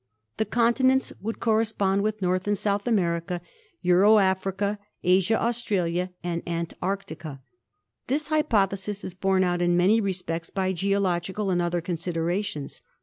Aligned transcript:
The 0.37 0.45
continents 0.45 1.13
would 1.21 1.39
correspond 1.39 2.01
with 2.01 2.23
North 2.23 2.47
and 2.47 2.57
South 2.57 2.87
America, 2.87 3.39
Euro 3.83 4.17
Africa, 4.17 4.79
Asia 5.03 5.39
Aus 5.39 5.61
tralia 5.63 6.09
and 6.23 6.41
Antarctica. 6.47 7.39
This 8.07 8.29
hypothesis 8.29 9.03
is 9.03 9.13
borne 9.13 9.43
out 9.43 9.61
in 9.61 9.77
many 9.77 10.01
respects 10.01 10.49
by 10.49 10.73
geological 10.73 11.51
and 11.51 11.61
other 11.61 11.81
considerations. 11.81 12.81